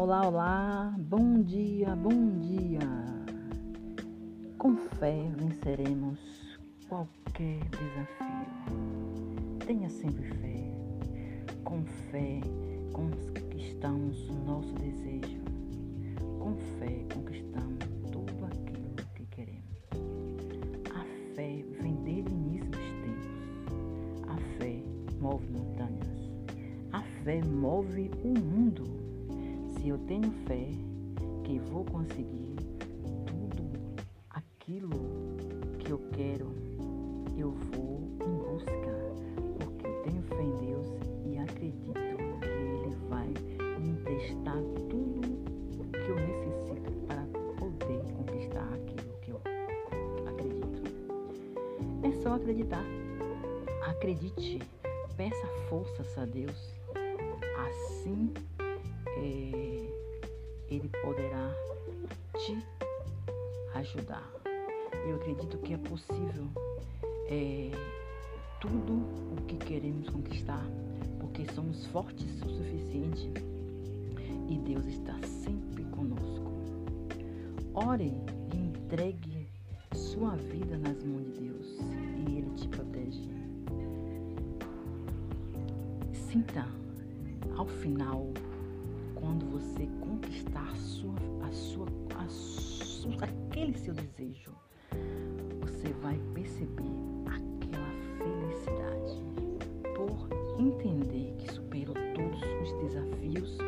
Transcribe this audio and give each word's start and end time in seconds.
Olá, 0.00 0.28
olá, 0.28 0.94
bom 0.96 1.42
dia, 1.42 1.96
bom 1.96 2.38
dia. 2.38 2.78
Com 4.56 4.76
fé 4.76 5.28
venceremos 5.36 6.20
qualquer 6.88 7.58
desafio. 7.64 8.46
Tenha 9.66 9.90
sempre 9.90 10.22
fé. 10.22 10.70
Com 11.64 11.82
fé 12.12 12.40
conquistamos 12.92 14.30
o 14.30 14.34
nosso 14.34 14.72
desejo. 14.74 15.42
Com 16.38 16.54
fé 16.78 17.04
conquistamos 17.12 17.84
tudo 18.12 18.44
aquilo 18.46 18.94
que 19.16 19.26
queremos. 19.26 19.82
A 20.94 21.34
fé 21.34 21.64
vem 21.82 21.96
desde 22.04 22.30
o 22.30 22.34
início 22.34 22.70
dos 22.70 22.80
tempos. 23.02 24.28
A 24.28 24.36
fé 24.58 24.80
move 25.20 25.44
montanhas. 25.50 26.30
A 26.92 27.02
fé 27.24 27.42
move 27.42 28.12
o 28.22 28.28
mundo. 28.28 29.07
Eu 29.88 29.96
tenho 30.00 30.30
fé 30.46 30.68
que 31.44 31.58
vou 31.60 31.82
conseguir 31.82 32.56
tudo 33.24 33.70
aquilo 34.28 34.90
que 35.78 35.90
eu 35.90 35.98
quero, 36.12 36.52
eu 37.38 37.52
vou 37.52 37.98
em 38.20 38.34
busca, 38.36 38.68
porque 39.58 39.86
eu 39.86 40.02
tenho 40.02 40.22
fé 40.24 40.42
em 40.42 40.56
Deus 40.58 40.88
e 41.24 41.38
acredito 41.38 41.94
que 41.94 42.46
Ele 42.46 42.94
vai 43.08 43.28
me 43.80 43.88
emprestar 43.88 44.62
tudo 44.90 45.22
o 45.78 45.90
que 45.90 46.10
eu 46.10 46.16
necessito 46.16 46.92
para 47.06 47.22
poder 47.58 48.12
conquistar 48.12 48.68
aquilo 48.74 49.18
que 49.22 49.30
eu 49.30 49.40
acredito. 50.28 50.82
É 52.02 52.12
só 52.22 52.34
acreditar. 52.34 52.84
Acredite, 53.86 54.58
peça 55.16 55.46
forças 55.70 56.18
a 56.18 56.26
Deus. 56.26 56.74
Assim 57.56 58.34
Ele 60.70 60.88
poderá 61.02 61.54
te 62.36 62.58
ajudar. 63.74 64.30
Eu 65.06 65.16
acredito 65.16 65.58
que 65.58 65.74
é 65.74 65.78
possível 65.78 66.48
é, 67.28 67.70
tudo 68.60 68.94
o 69.32 69.44
que 69.46 69.56
queremos 69.56 70.08
conquistar, 70.10 70.66
porque 71.20 71.44
somos 71.54 71.86
fortes 71.86 72.42
o 72.42 72.48
suficiente 72.48 73.30
e 74.48 74.58
Deus 74.58 74.86
está 74.86 75.18
sempre 75.22 75.84
conosco. 75.84 76.52
Ore 77.74 78.12
e 78.52 78.56
entregue 78.56 79.48
sua 79.94 80.34
vida 80.36 80.76
nas 80.78 81.02
mãos 81.04 81.24
de 81.34 81.40
Deus 81.40 81.66
e 82.26 82.38
Ele 82.38 82.50
te 82.56 82.68
protege. 82.68 83.28
Sinta 86.12 86.66
ao 87.56 87.66
final 87.66 88.32
quando 89.14 89.46
você 89.50 89.86
conquistar 90.38 90.70
a 90.70 90.76
sua, 90.76 91.14
a 91.42 91.52
sua, 91.52 91.86
a 93.20 93.24
aquele 93.24 93.76
seu 93.76 93.94
desejo, 93.94 94.52
você 95.60 95.92
vai 96.00 96.20
perceber 96.34 96.84
aquela 97.26 97.90
felicidade 98.18 99.24
por 99.96 100.28
entender 100.60 101.34
que 101.38 101.52
superou 101.52 101.94
todos 102.14 102.40
os 102.62 102.72
desafios 102.82 103.58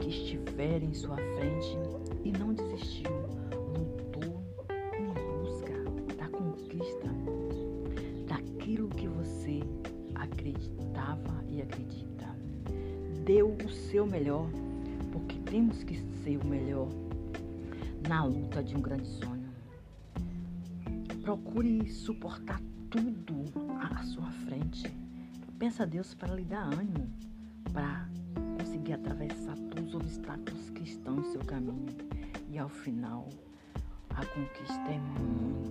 que 0.00 0.08
estiverem 0.08 0.88
em 0.88 0.94
sua 0.94 1.16
frente 1.16 1.78
e 2.24 2.32
não 2.32 2.52
desistiu, 2.54 3.10
lutou 3.78 4.42
em 4.98 5.12
busca 5.42 5.74
da 6.16 6.28
conquista 6.28 7.08
daquilo 8.26 8.88
que 8.88 9.06
você 9.06 9.60
acreditava 10.14 11.44
e 11.48 11.62
acredita. 11.62 12.36
Deu 13.24 13.56
o 13.64 13.68
seu 13.68 14.04
melhor, 14.04 14.48
temos 15.52 15.84
que 15.84 15.98
ser 16.24 16.38
o 16.38 16.46
melhor 16.46 16.88
na 18.08 18.24
luta 18.24 18.64
de 18.64 18.74
um 18.74 18.80
grande 18.80 19.06
sonho. 19.06 19.50
Procure 21.22 21.90
suportar 21.90 22.58
tudo 22.88 23.44
à 23.78 24.02
sua 24.02 24.30
frente. 24.46 24.90
Peça 25.58 25.82
a 25.82 25.86
Deus 25.86 26.14
para 26.14 26.34
lhe 26.34 26.44
dar 26.46 26.72
ânimo, 26.72 27.06
para 27.70 28.08
conseguir 28.56 28.94
atravessar 28.94 29.54
todos 29.70 29.88
os 29.88 29.94
obstáculos 29.94 30.70
que 30.70 30.84
estão 30.84 31.16
no 31.16 31.24
seu 31.26 31.44
caminho. 31.44 31.84
E 32.48 32.56
ao 32.58 32.70
final, 32.70 33.28
a 34.08 34.24
conquista 34.24 34.88
é 34.88 34.98
muito 34.98 35.61